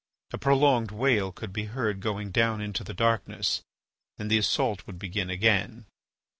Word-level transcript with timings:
A 0.33 0.37
prolonged 0.39 0.89
wail 0.89 1.31
would 1.39 1.53
be 1.53 1.65
heard 1.65 1.99
going 1.99 2.31
down 2.31 2.59
into 2.59 2.83
the 2.83 2.95
darkness, 2.95 3.61
and 4.17 4.31
the 4.31 4.37
assault 4.39 4.87
would 4.87 4.97
begin 4.97 5.29
again. 5.29 5.85